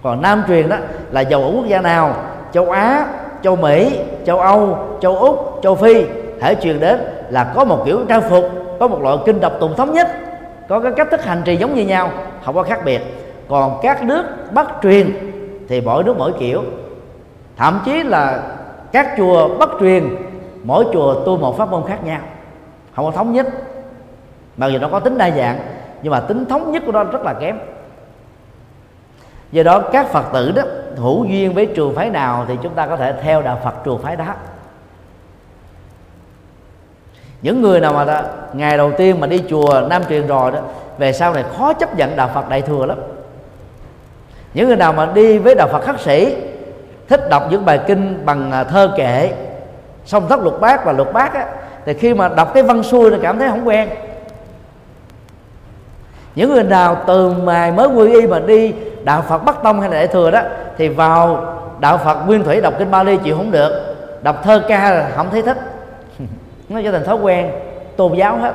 Còn 0.02 0.22
Nam 0.22 0.44
truyền 0.48 0.68
đó 0.68 0.76
là 1.10 1.20
dầu 1.20 1.42
ở 1.42 1.50
quốc 1.54 1.66
gia 1.66 1.80
nào? 1.80 2.14
Châu 2.52 2.70
Á, 2.70 3.06
châu 3.42 3.56
Mỹ, 3.56 4.00
châu 4.26 4.40
Âu, 4.40 4.78
châu 5.00 5.16
Úc, 5.16 5.60
châu 5.62 5.74
Phi. 5.74 6.04
Thể 6.40 6.54
truyền 6.54 6.80
đến 6.80 7.00
là 7.28 7.52
có 7.54 7.64
một 7.64 7.82
kiểu 7.86 8.00
trang 8.08 8.22
phục, 8.30 8.44
có 8.80 8.88
một 8.88 9.02
loại 9.02 9.16
kinh 9.26 9.40
đọc 9.40 9.52
tụng 9.60 9.76
thống 9.76 9.92
nhất, 9.92 10.08
có 10.68 10.80
cái 10.80 10.92
cách 10.96 11.08
thức 11.10 11.24
hành 11.24 11.42
trì 11.44 11.56
giống 11.56 11.74
như 11.74 11.82
nhau, 11.82 12.10
không 12.44 12.54
có 12.54 12.62
khác 12.62 12.80
biệt 12.84 13.00
còn 13.48 13.78
các 13.82 14.02
nước 14.04 14.24
bắt 14.52 14.66
truyền 14.82 15.12
thì 15.68 15.80
mỗi 15.80 16.04
nước 16.04 16.14
mỗi 16.18 16.32
kiểu. 16.38 16.62
Thậm 17.56 17.80
chí 17.84 18.02
là 18.02 18.42
các 18.92 19.14
chùa 19.16 19.58
bắt 19.58 19.68
truyền 19.80 20.16
mỗi 20.64 20.84
chùa 20.92 21.24
tu 21.24 21.36
một 21.36 21.58
pháp 21.58 21.70
môn 21.70 21.82
khác 21.88 22.04
nhau. 22.04 22.20
Không 22.96 23.04
có 23.04 23.10
thống 23.10 23.32
nhất. 23.32 23.46
Mặc 24.56 24.66
dù 24.66 24.78
nó 24.78 24.88
có 24.88 25.00
tính 25.00 25.18
đa 25.18 25.30
dạng 25.30 25.58
nhưng 26.02 26.10
mà 26.10 26.20
tính 26.20 26.44
thống 26.44 26.72
nhất 26.72 26.82
của 26.86 26.92
nó 26.92 27.04
rất 27.04 27.22
là 27.22 27.34
kém. 27.34 27.58
Do 29.52 29.62
đó 29.62 29.80
các 29.92 30.06
phật 30.06 30.24
tử 30.32 30.52
đó 30.52 30.62
hữu 30.96 31.24
duyên 31.24 31.54
với 31.54 31.66
trường 31.66 31.94
phái 31.94 32.10
nào 32.10 32.44
thì 32.48 32.54
chúng 32.62 32.74
ta 32.74 32.86
có 32.86 32.96
thể 32.96 33.14
theo 33.22 33.42
đạo 33.42 33.58
phật 33.64 33.74
trường 33.84 34.02
phái 34.02 34.16
đó. 34.16 34.34
Những 37.42 37.62
người 37.62 37.80
nào 37.80 37.92
mà 37.92 38.04
đã, 38.04 38.24
ngày 38.52 38.76
đầu 38.76 38.92
tiên 38.92 39.20
mà 39.20 39.26
đi 39.26 39.42
chùa 39.48 39.82
nam 39.90 40.02
truyền 40.08 40.26
rồi 40.26 40.52
đó 40.52 40.58
về 40.98 41.12
sau 41.12 41.34
này 41.34 41.44
khó 41.58 41.72
chấp 41.72 41.96
nhận 41.96 42.16
đạo 42.16 42.30
phật 42.34 42.48
đại 42.48 42.62
thừa 42.62 42.86
lắm 42.86 42.98
những 44.54 44.68
người 44.68 44.76
nào 44.76 44.92
mà 44.92 45.08
đi 45.14 45.38
với 45.38 45.54
đạo 45.54 45.68
phật 45.72 45.84
khắc 45.84 46.00
sĩ 46.00 46.36
thích 47.08 47.28
đọc 47.30 47.42
những 47.50 47.64
bài 47.64 47.80
kinh 47.86 48.26
bằng 48.26 48.52
à, 48.52 48.64
thơ 48.64 48.92
kệ 48.96 49.32
song 50.04 50.28
thất 50.28 50.40
lục 50.40 50.60
bát 50.60 50.84
và 50.84 50.92
lục 50.92 51.12
bát 51.12 51.34
á, 51.34 51.46
thì 51.86 51.94
khi 51.94 52.14
mà 52.14 52.28
đọc 52.28 52.54
cái 52.54 52.62
văn 52.62 52.82
xuôi 52.82 53.10
thì 53.10 53.16
cảm 53.22 53.38
thấy 53.38 53.48
không 53.48 53.68
quen. 53.68 53.88
Những 56.34 56.52
người 56.52 56.64
nào 56.64 56.96
từ 57.06 57.32
mài 57.32 57.72
mới 57.72 57.88
quy 57.88 58.12
y 58.12 58.26
mà 58.26 58.38
đi 58.38 58.74
đạo 59.04 59.22
phật 59.28 59.38
bắc 59.38 59.62
tông 59.62 59.80
hay 59.80 59.90
là 59.90 59.96
đại 59.96 60.06
thừa 60.06 60.30
đó 60.30 60.40
thì 60.78 60.88
vào 60.88 61.54
đạo 61.80 61.98
phật 61.98 62.26
nguyên 62.26 62.44
thủy 62.44 62.60
đọc 62.60 62.74
kinh 62.78 62.90
bali 62.90 63.16
chịu 63.16 63.36
không 63.36 63.50
được 63.50 63.96
đọc 64.22 64.40
thơ 64.44 64.62
ca 64.68 64.90
là 64.90 65.10
không 65.16 65.30
thấy 65.30 65.42
thích. 65.42 65.58
Nó 66.68 66.80
trở 66.84 66.92
thành 66.92 67.04
thói 67.04 67.16
quen 67.16 67.50
tôn 67.96 68.14
giáo 68.14 68.38
hết. 68.38 68.52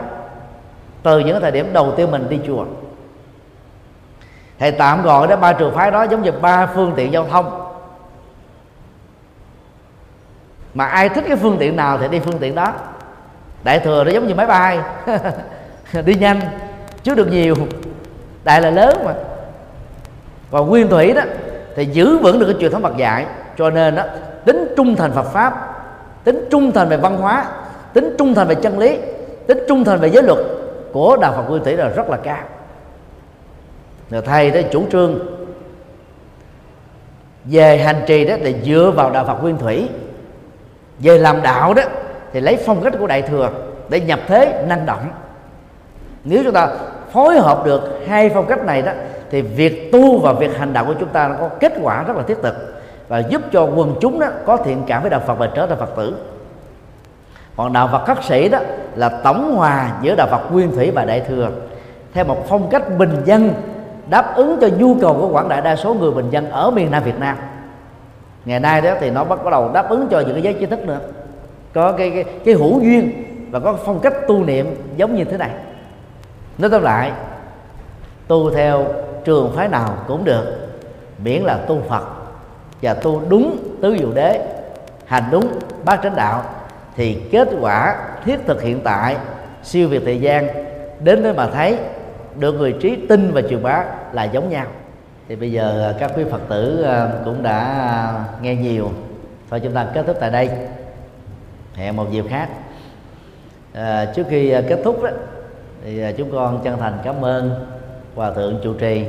Từ 1.04 1.20
những 1.20 1.42
thời 1.42 1.52
điểm 1.52 1.70
đầu 1.74 1.92
tiên 1.92 2.12
mình 2.12 2.30
đi 2.30 2.40
chùa 2.48 2.66
thầy 4.60 4.72
tạm 4.72 5.04
gọi 5.04 5.28
đó, 5.28 5.36
ba 5.36 5.54
trường 5.54 5.76
phái 5.76 5.92
đó 5.92 6.04
giống 6.04 6.22
như 6.22 6.32
ba 6.32 6.66
phương 6.66 6.94
tiện 6.96 7.14
giao 7.14 7.26
thông. 7.32 7.64
Mà 10.74 10.86
ai 10.86 11.10
thích 11.10 11.24
cái 11.28 11.38
phương 11.38 11.58
tiện 11.60 11.76
nào 11.76 11.98
thì 11.98 12.08
đi 12.08 12.20
phương 12.20 12.40
tiện 12.40 12.56
đó. 12.56 12.74
Đại 13.64 13.80
thừa 13.80 14.04
nó 14.04 14.12
giống 14.12 14.28
như 14.28 14.36
máy 14.36 14.46
bay. 14.46 14.80
Đi 16.06 16.16
nhanh, 16.16 16.42
chứ 17.04 17.16
được 17.16 17.28
nhiều. 17.32 17.56
Đại 18.44 18.62
là 18.62 18.70
lớn 18.70 18.98
mà. 19.06 19.14
Còn 20.52 20.70
nguyên 20.70 20.88
thủy 20.88 21.14
đó, 21.14 21.22
thì 21.76 21.86
giữ 21.86 22.18
vững 22.18 22.40
được 22.40 22.46
cái 22.46 22.56
truyền 22.60 22.72
thống 22.72 22.82
Phật 22.82 22.98
dạy. 22.98 23.26
Cho 23.58 23.70
nên 23.70 23.96
đó, 23.96 24.04
tính 24.46 24.74
trung 24.78 24.96
thành 24.96 25.12
Phật 25.12 25.24
pháp, 25.24 25.54
tính 26.24 26.48
trung 26.52 26.72
thành 26.72 26.90
về 26.90 26.98
văn 26.98 27.18
hóa, 27.18 27.46
tính 27.94 28.16
trung 28.18 28.34
thành 28.34 28.48
về 28.48 28.56
chân 28.56 28.80
lý, 28.80 28.98
tính 29.48 29.58
trung 29.68 29.84
thành 29.84 30.00
về 30.00 30.10
giới 30.10 30.24
luật 30.24 30.40
của 30.94 31.18
đạo 31.22 31.34
Phật 31.36 31.50
nguyên 31.50 31.64
thủy 31.64 31.78
là 31.78 31.90
rất 31.90 32.10
là 32.10 32.18
cao 32.18 32.44
rồi 34.10 34.22
thầy 34.22 34.52
đó 34.52 34.60
chủ 34.72 34.84
trương. 34.92 35.20
Về 37.46 37.78
hành 37.78 38.02
trì 38.08 38.26
đó 38.26 38.36
thì 38.44 38.56
dựa 38.64 38.92
vào 38.96 39.12
đạo 39.12 39.26
Phật 39.26 39.42
nguyên 39.42 39.58
thủy. 39.58 39.90
Về 41.00 41.18
làm 41.18 41.42
đạo 41.42 41.74
đó 41.74 41.84
thì 42.34 42.40
lấy 42.40 42.58
phong 42.66 42.84
cách 42.84 42.94
của 43.00 43.08
đại 43.08 43.22
thừa 43.22 43.50
để 43.90 44.00
nhập 44.00 44.20
thế 44.28 44.64
năng 44.68 44.86
động. 44.86 45.08
Nếu 46.24 46.44
chúng 46.44 46.54
ta 46.54 46.70
phối 47.12 47.40
hợp 47.40 47.66
được 47.66 48.00
hai 48.08 48.30
phong 48.30 48.46
cách 48.46 48.66
này 48.66 48.82
đó, 48.82 48.92
thì 49.32 49.42
việc 49.42 49.92
tu 49.92 50.20
và 50.20 50.34
việc 50.34 50.58
hành 50.58 50.74
đạo 50.74 50.86
của 50.86 50.96
chúng 51.00 51.10
ta 51.10 51.28
nó 51.28 51.36
có 51.40 51.50
kết 51.60 51.74
quả 51.82 52.04
rất 52.04 52.18
là 52.18 52.24
thiết 52.24 52.38
thực 52.44 52.56
và 53.08 53.20
giúp 53.20 53.42
cho 53.52 53.64
quần 53.64 53.96
chúng 54.02 54.20
đó 54.20 54.28
có 54.46 54.58
thiện 54.58 54.84
cảm 54.88 55.02
với 55.02 55.10
đạo 55.10 55.22
Phật 55.28 55.34
và 55.34 55.50
trở 55.56 55.68
thành 55.68 55.80
Phật 55.80 55.96
tử. 55.96 56.16
Còn 57.56 57.74
đạo 57.74 57.90
Phật 57.92 58.06
khắc 58.06 58.24
sĩ 58.24 58.50
đó 58.50 58.60
là 58.96 59.10
tổng 59.10 59.56
hòa 59.56 59.92
giữa 60.02 60.16
đạo 60.16 60.28
Phật 60.32 60.52
nguyên 60.52 60.72
thủy 60.76 60.92
và 60.92 61.06
đại 61.06 61.20
thừa 61.20 61.50
theo 62.14 62.26
một 62.26 62.46
phong 62.50 62.70
cách 62.70 62.98
bình 62.98 63.22
dân 63.26 63.54
đáp 64.10 64.36
ứng 64.36 64.58
cho 64.62 64.70
nhu 64.78 64.96
cầu 65.02 65.14
của 65.14 65.30
quảng 65.32 65.50
đại 65.50 65.62
đa 65.62 65.76
số 65.76 65.94
người 65.94 66.12
bình 66.12 66.30
dân 66.30 66.50
ở 66.50 66.72
miền 66.72 66.92
Nam 66.92 67.04
Việt 67.04 67.20
Nam. 67.20 67.38
Ngày 68.46 68.60
nay 68.60 68.82
đó 68.82 68.94
thì 69.00 69.10
nó 69.10 69.24
bắt 69.24 69.40
đầu 69.52 69.72
đáp 69.74 69.90
ứng 69.90 70.08
cho 70.12 70.20
những 70.20 70.34
cái 70.34 70.42
giới 70.42 70.54
trí 70.54 70.66
thức 70.66 70.80
nữa. 70.80 71.00
Có 71.74 71.92
cái 71.92 72.10
cái, 72.10 72.24
cái 72.24 72.54
hữu 72.54 72.82
duyên 72.82 73.24
và 73.52 73.60
có 73.60 73.78
phong 73.86 74.00
cách 74.00 74.14
tu 74.28 74.44
niệm 74.44 74.76
giống 74.98 75.16
như 75.16 75.24
thế 75.24 75.38
này. 75.38 75.50
Nói 76.58 76.70
tóm 76.70 76.84
lại 76.84 77.12
tu 78.28 78.50
theo 78.50 78.86
trường 79.24 79.52
phái 79.56 79.68
nào 79.68 79.98
cũng 80.08 80.24
được 80.24 80.46
miễn 81.24 81.42
là 81.42 81.58
tu 81.58 81.82
phật 81.90 82.04
và 82.82 82.94
tu 82.94 83.22
đúng 83.30 83.58
tứ 83.82 83.98
diệu 84.00 84.12
đế 84.14 84.48
hành 85.06 85.24
đúng 85.32 85.60
bát 85.86 86.00
chánh 86.04 86.16
đạo 86.16 86.44
thì 86.96 87.22
kết 87.32 87.48
quả 87.62 87.96
thiết 88.26 88.40
thực 88.48 88.62
hiện 88.62 88.82
tại 88.84 89.18
siêu 89.64 89.88
việt 89.88 90.02
thời 90.06 90.20
gian 90.22 90.48
đến 91.00 91.24
nơi 91.24 91.34
mà 91.34 91.48
thấy 91.48 91.78
được 92.40 92.52
người 92.52 92.76
trí 92.82 92.96
tin 93.10 93.32
và 93.32 93.42
truyền 93.42 93.64
bá 93.64 93.86
là 94.14 94.24
giống 94.24 94.50
nhau. 94.50 94.66
Thì 95.28 95.36
bây 95.36 95.52
giờ 95.52 95.82
ờ, 95.82 95.96
các 96.00 96.12
quý 96.16 96.24
phật 96.32 96.42
tử 96.50 96.82
ờ, 96.82 97.22
cũng 97.26 97.44
đã 97.44 97.88
ờ, 97.90 98.24
nghe 98.42 98.56
nhiều. 98.56 98.92
Thôi 99.50 99.60
chúng 99.64 99.74
ta 99.74 99.88
kết 99.94 100.04
thúc 100.08 100.18
tại 100.20 100.32
đây. 100.32 100.50
Hẹn 101.76 101.96
một 101.96 102.12
dịp 102.12 102.26
khác. 102.30 102.50
À, 103.74 104.06
trước 104.16 104.28
khi 104.30 104.56
kết 104.70 104.80
thúc 104.84 105.04
đó 105.04 105.10
thì 105.86 106.04
chúng 106.18 106.32
con 106.32 106.62
chân 106.64 106.80
thành 106.80 106.98
cảm 107.04 107.26
ơn 107.26 107.66
hòa 108.16 108.32
thượng 108.32 108.60
chủ 108.64 108.74
trì 108.74 109.06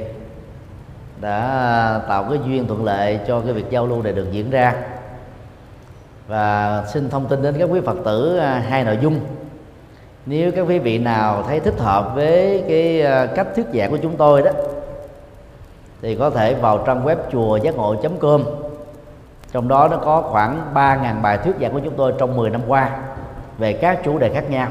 đã 1.20 2.00
tạo 2.08 2.26
cái 2.30 2.38
duyên 2.46 2.66
thuận 2.66 2.84
lợi 2.84 3.20
cho 3.26 3.40
cái 3.40 3.52
việc 3.52 3.70
giao 3.70 3.86
lưu 3.86 4.02
này 4.02 4.12
được 4.12 4.26
diễn 4.32 4.50
ra. 4.50 4.74
Và 6.26 6.84
xin 6.92 7.10
thông 7.10 7.26
tin 7.28 7.42
đến 7.42 7.54
các 7.58 7.64
quý 7.64 7.80
phật 7.80 7.96
tử 8.04 8.40
hai 8.40 8.84
nội 8.84 8.98
dung 9.02 9.20
nếu 10.26 10.52
các 10.52 10.62
quý 10.62 10.78
vị 10.78 10.98
nào 10.98 11.42
thấy 11.42 11.60
thích 11.60 11.78
hợp 11.78 12.12
với 12.14 12.64
cái 12.68 13.00
ờ, 13.00 13.26
cách 13.26 13.46
thuyết 13.54 13.66
giảng 13.74 13.90
của 13.90 13.98
chúng 14.02 14.16
tôi 14.16 14.42
đó, 14.42 14.50
thì 16.02 16.16
có 16.16 16.30
thể 16.30 16.54
vào 16.54 16.78
trang 16.86 17.04
web 17.04 17.16
chùa 17.32 17.56
giác 17.56 17.74
ngộ 17.74 17.96
com. 18.20 18.44
Trong 19.52 19.68
đó 19.68 19.88
nó 19.88 19.96
có 19.96 20.22
khoảng 20.22 20.60
3.000 20.74 21.22
bài 21.22 21.38
thuyết 21.38 21.54
giảng 21.60 21.72
của 21.72 21.80
chúng 21.84 21.94
tôi 21.96 22.12
trong 22.18 22.36
10 22.36 22.50
năm 22.50 22.60
qua 22.66 22.90
về 23.58 23.72
các 23.72 24.00
chủ 24.04 24.18
đề 24.18 24.28
khác 24.34 24.50
nhau. 24.50 24.68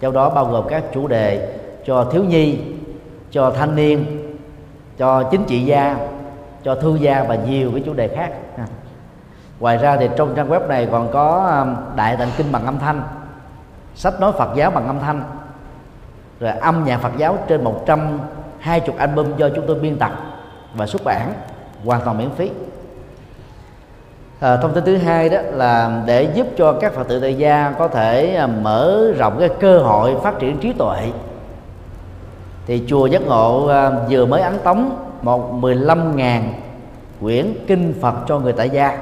Trong 0.00 0.14
đó 0.14 0.30
bao 0.30 0.44
gồm 0.44 0.68
các 0.68 0.82
chủ 0.94 1.08
đề 1.08 1.56
cho 1.86 2.04
thiếu 2.04 2.24
nhi, 2.24 2.58
cho 3.30 3.50
thanh 3.50 3.76
niên, 3.76 4.06
cho 4.98 5.22
chính 5.22 5.44
trị 5.44 5.64
gia, 5.64 5.96
cho 6.64 6.74
thư 6.74 6.96
gia 6.96 7.22
và 7.22 7.34
nhiều 7.34 7.70
cái 7.72 7.82
chủ 7.86 7.92
đề 7.94 8.08
khác. 8.08 8.30
Ngoài 9.60 9.76
ra 9.76 9.96
thì 9.96 10.08
trong 10.16 10.34
trang 10.34 10.50
web 10.50 10.68
này 10.68 10.88
còn 10.92 11.12
có 11.12 11.66
đại 11.96 12.16
tạng 12.16 12.30
kinh 12.36 12.52
bằng 12.52 12.66
âm 12.66 12.78
thanh 12.78 13.02
sách 13.94 14.20
nói 14.20 14.32
phật 14.32 14.48
giáo 14.56 14.70
bằng 14.70 14.86
âm 14.86 15.00
thanh. 15.00 15.22
Rồi 16.40 16.50
âm 16.50 16.84
nhạc 16.84 16.98
phật 17.00 17.12
giáo 17.16 17.38
trên 17.48 17.64
120 17.64 18.96
album 18.98 19.36
do 19.36 19.48
chúng 19.48 19.66
tôi 19.66 19.78
biên 19.78 19.98
tập 19.98 20.12
và 20.74 20.86
xuất 20.86 21.04
bản 21.04 21.32
hoàn 21.84 22.00
toàn 22.04 22.18
miễn 22.18 22.30
phí. 22.30 22.50
À, 24.40 24.56
thông 24.56 24.72
tin 24.74 24.84
thứ 24.84 24.96
hai 24.96 25.28
đó 25.28 25.38
là 25.52 26.02
để 26.06 26.22
giúp 26.34 26.46
cho 26.56 26.72
các 26.72 26.92
phật 26.92 27.08
tử 27.08 27.20
tại 27.20 27.34
gia 27.34 27.74
có 27.78 27.88
thể 27.88 28.34
ờ, 28.34 28.46
mở 28.46 29.12
rộng 29.18 29.36
cái 29.40 29.48
cơ 29.60 29.78
hội 29.78 30.16
phát 30.22 30.38
triển 30.38 30.58
trí 30.58 30.72
tuệ 30.72 31.10
thì 32.66 32.84
chùa 32.88 33.06
giác 33.06 33.22
ngộ 33.22 33.66
ờ, 33.66 34.06
vừa 34.10 34.26
mới 34.26 34.40
ấn 34.40 34.58
tống 34.64 34.96
một 35.22 35.52
15.000 35.60 36.40
quyển 37.20 37.54
kinh 37.66 37.94
Phật 38.00 38.14
cho 38.28 38.38
người 38.38 38.52
tại 38.52 38.70
gia. 38.70 38.98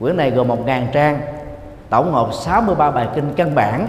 Quyển 0.00 0.16
này 0.16 0.30
gồm 0.30 0.48
1.000 0.48 0.86
trang 0.92 1.20
tổng 1.90 2.12
hợp 2.12 2.28
63 2.32 2.90
bài 2.90 3.08
kinh 3.14 3.32
căn 3.36 3.54
bản 3.54 3.86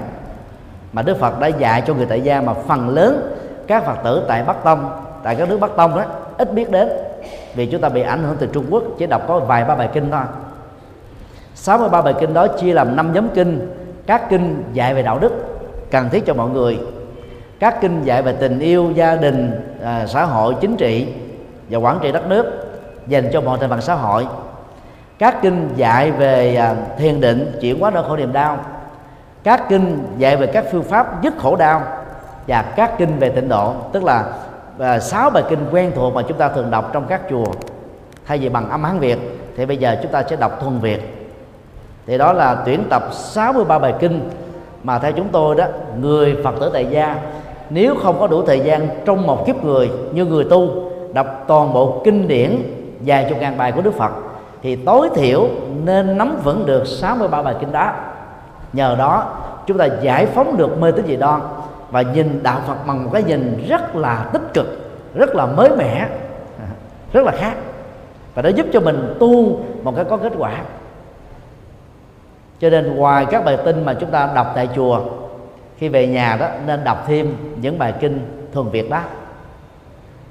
mà 0.93 1.01
Đức 1.01 1.19
Phật 1.19 1.39
đã 1.39 1.47
dạy 1.47 1.83
cho 1.87 1.93
người 1.93 2.05
tại 2.05 2.21
gia 2.21 2.41
mà 2.41 2.53
phần 2.53 2.89
lớn 2.89 3.37
các 3.67 3.85
Phật 3.85 3.95
tử 4.03 4.23
tại 4.27 4.43
Bắc 4.43 4.63
Tông 4.63 4.89
tại 5.23 5.35
các 5.35 5.49
nước 5.49 5.59
Bắc 5.59 5.75
Tông 5.75 5.95
đó 5.95 6.03
ít 6.37 6.53
biết 6.53 6.71
đến. 6.71 6.89
Vì 7.55 7.65
chúng 7.65 7.81
ta 7.81 7.89
bị 7.89 8.01
ảnh 8.01 8.23
hưởng 8.23 8.35
từ 8.39 8.47
Trung 8.53 8.65
Quốc 8.69 8.83
chỉ 8.97 9.05
đọc 9.05 9.21
có 9.27 9.39
vài 9.39 9.65
ba 9.65 9.75
bài 9.75 9.89
kinh 9.93 10.11
thôi. 10.11 10.21
63 11.55 12.01
bài 12.01 12.13
kinh 12.19 12.33
đó 12.33 12.47
chia 12.47 12.73
làm 12.73 12.95
năm 12.95 13.13
nhóm 13.13 13.29
kinh. 13.29 13.73
Các 14.05 14.29
kinh 14.29 14.63
dạy 14.73 14.93
về 14.93 15.01
đạo 15.01 15.19
đức 15.19 15.31
cần 15.91 16.09
thiết 16.09 16.25
cho 16.25 16.33
mọi 16.33 16.49
người. 16.49 16.79
Các 17.59 17.81
kinh 17.81 18.03
dạy 18.03 18.21
về 18.21 18.33
tình 18.33 18.59
yêu 18.59 18.91
gia 18.95 19.15
đình 19.15 19.51
à, 19.83 20.05
xã 20.07 20.25
hội 20.25 20.55
chính 20.61 20.77
trị 20.77 21.07
và 21.69 21.79
quản 21.79 21.99
trị 22.01 22.11
đất 22.11 22.27
nước 22.27 22.45
dành 23.07 23.29
cho 23.33 23.41
mọi 23.41 23.57
thành 23.61 23.69
phần 23.69 23.81
xã 23.81 23.93
hội 23.93 24.27
các 25.19 25.41
kinh 25.41 25.69
dạy 25.75 26.11
về 26.11 26.55
à, 26.55 26.75
thiền 26.97 27.21
định 27.21 27.57
chuyển 27.61 27.79
hóa 27.79 27.91
nỗi 27.91 28.03
khổ 28.07 28.15
niềm 28.17 28.33
đau. 28.33 28.57
Các 29.43 29.69
kinh 29.69 30.03
dạy 30.17 30.37
về 30.37 30.47
các 30.47 30.65
phương 30.71 30.83
pháp 30.83 31.23
dứt 31.23 31.33
khổ 31.37 31.55
đau 31.55 31.81
và 32.47 32.61
các 32.61 32.97
kinh 32.97 33.19
về 33.19 33.29
tịnh 33.29 33.49
độ, 33.49 33.73
tức 33.91 34.03
là 34.03 34.25
à, 34.79 34.99
sáu 34.99 35.29
bài 35.29 35.43
kinh 35.49 35.65
quen 35.71 35.91
thuộc 35.95 36.13
mà 36.13 36.21
chúng 36.21 36.37
ta 36.37 36.49
thường 36.49 36.71
đọc 36.71 36.89
trong 36.93 37.05
các 37.07 37.21
chùa, 37.29 37.45
thay 38.25 38.37
vì 38.37 38.49
bằng 38.49 38.69
âm 38.69 38.83
hán 38.83 38.99
việt, 38.99 39.17
thì 39.57 39.65
bây 39.65 39.77
giờ 39.77 39.97
chúng 40.01 40.11
ta 40.11 40.23
sẽ 40.29 40.35
đọc 40.35 40.59
thuần 40.61 40.79
việt. 40.79 41.29
Thì 42.07 42.17
đó 42.17 42.33
là 42.33 42.57
tuyển 42.65 42.83
tập 42.89 43.03
63 43.13 43.79
bài 43.79 43.93
kinh 43.99 44.29
mà 44.83 44.99
theo 44.99 45.11
chúng 45.11 45.27
tôi 45.29 45.55
đó, 45.55 45.65
người 45.99 46.37
phật 46.43 46.55
tử 46.59 46.69
tại 46.73 46.85
gia, 46.85 47.15
nếu 47.69 47.95
không 47.95 48.19
có 48.19 48.27
đủ 48.27 48.45
thời 48.45 48.59
gian 48.59 48.87
trong 49.05 49.27
một 49.27 49.45
kiếp 49.47 49.63
người 49.63 49.89
như 50.11 50.25
người 50.25 50.43
tu, 50.49 50.69
đọc 51.13 51.43
toàn 51.47 51.73
bộ 51.73 52.01
kinh 52.05 52.27
điển 52.27 52.61
vài 52.99 53.25
chục 53.29 53.39
ngàn 53.41 53.57
bài 53.57 53.71
của 53.71 53.81
Đức 53.81 53.93
Phật 53.93 54.11
thì 54.67 54.75
tối 54.75 55.09
thiểu 55.15 55.49
nên 55.83 56.17
nắm 56.17 56.37
vững 56.43 56.65
được 56.65 56.87
63 56.87 57.41
bài 57.41 57.55
kinh 57.59 57.71
đó. 57.71 57.91
Nhờ 58.73 58.95
đó, 58.99 59.37
chúng 59.67 59.77
ta 59.77 59.85
giải 60.01 60.25
phóng 60.25 60.57
được 60.57 60.77
mê 60.79 60.91
tín 60.91 61.05
dị 61.07 61.15
đoan 61.15 61.41
và 61.91 62.01
nhìn 62.01 62.43
đạo 62.43 62.61
Phật 62.67 62.87
bằng 62.87 63.03
một 63.03 63.09
cái 63.13 63.23
nhìn 63.23 63.65
rất 63.67 63.95
là 63.95 64.29
tích 64.33 64.41
cực, 64.53 64.67
rất 65.15 65.35
là 65.35 65.45
mới 65.45 65.69
mẻ, 65.77 66.07
rất 67.13 67.25
là 67.25 67.31
khác. 67.31 67.53
Và 68.35 68.41
nó 68.41 68.49
giúp 68.49 68.65
cho 68.73 68.79
mình 68.79 69.15
tu 69.19 69.59
một 69.83 69.95
cái 69.95 70.05
có 70.05 70.17
kết 70.17 70.33
quả. 70.37 70.61
Cho 72.59 72.69
nên 72.69 72.95
ngoài 72.95 73.25
các 73.25 73.45
bài 73.45 73.57
kinh 73.65 73.85
mà 73.85 73.93
chúng 73.93 74.11
ta 74.11 74.29
đọc 74.35 74.51
tại 74.55 74.69
chùa, 74.75 75.01
khi 75.77 75.89
về 75.89 76.07
nhà 76.07 76.37
đó 76.39 76.47
nên 76.65 76.83
đọc 76.83 77.03
thêm 77.07 77.35
những 77.61 77.79
bài 77.79 77.93
kinh 77.99 78.47
thuần 78.53 78.69
việt 78.69 78.89
đó. 78.89 79.01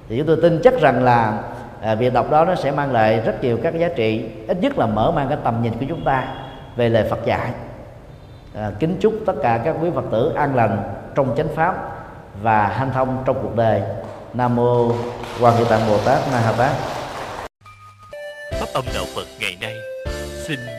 Thì 0.09 0.19
chúng 0.19 0.27
tôi 0.27 0.39
tin 0.43 0.61
chắc 0.63 0.81
rằng 0.81 1.05
là 1.05 1.43
à, 1.81 1.95
việc 1.95 2.13
đọc 2.13 2.31
đó 2.31 2.45
nó 2.45 2.55
sẽ 2.55 2.71
mang 2.71 2.93
lại 2.93 3.21
rất 3.21 3.45
nhiều 3.45 3.59
các 3.63 3.75
giá 3.79 3.89
trị 3.89 4.25
ít 4.49 4.57
nhất 4.61 4.79
là 4.79 4.87
mở 4.87 5.11
mang 5.11 5.29
cái 5.29 5.39
tầm 5.45 5.63
nhìn 5.63 5.73
của 5.73 5.87
chúng 5.89 6.05
ta 6.05 6.25
về 6.77 6.89
lời 6.89 7.05
Phật 7.11 7.25
dạy. 7.25 7.51
À, 8.55 8.71
kính 8.79 8.97
chúc 9.01 9.15
tất 9.27 9.35
cả 9.43 9.61
các 9.65 9.77
quý 9.83 9.91
Phật 9.95 10.05
tử 10.13 10.33
an 10.37 10.55
lành 10.55 10.83
trong 11.15 11.35
chánh 11.37 11.49
pháp 11.55 11.75
và 12.43 12.69
hanh 12.69 12.93
thông 12.93 13.23
trong 13.27 13.37
cuộc 13.43 13.57
đời. 13.57 13.83
Nam 14.35 14.57
mô 14.57 14.93
Quan 15.41 15.55
Thế 15.59 15.65
Tạng 15.69 15.89
Bồ 15.89 15.99
Tát 15.99 16.19
Ma 16.33 16.41
Ha 16.41 16.53
Tát. 16.53 16.73
Pháp 18.61 18.67
âm 18.75 18.85
đạo 18.95 19.05
Phật 19.15 19.27
ngày 19.41 19.57
nay 19.61 19.75
xin 20.47 20.76